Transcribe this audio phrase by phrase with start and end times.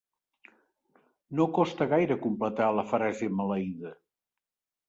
[1.41, 3.97] No costa gaire completar la frase maleïda.